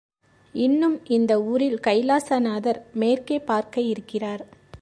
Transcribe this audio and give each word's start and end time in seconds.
இன்னும் 0.55 1.05
இந்த 1.07 1.41
ஊரில் 1.41 1.79
கைலாசநாதர் 1.79 2.79
மேற்கே 2.93 3.39
பார்க்க 3.39 3.81
இருக்கிறார். 3.81 4.43